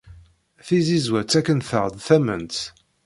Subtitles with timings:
[0.65, 2.57] Tizizwa ttakent-aɣ-d tament.